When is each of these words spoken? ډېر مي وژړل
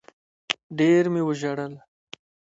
ډېر 0.77 1.03
مي 1.13 1.21
وژړل 1.27 1.73